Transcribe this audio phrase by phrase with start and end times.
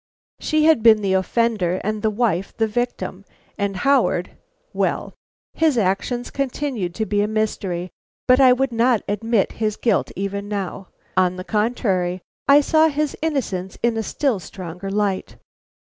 [0.39, 3.23] She had been the offender and the wife the victim;
[3.55, 4.31] and Howard
[4.73, 5.13] Well,
[5.53, 7.91] his actions continued to be a mystery,
[8.27, 10.87] but I would not admit his guilt even now.
[11.15, 15.35] On the contrary, I saw his innocence in a still stronger light.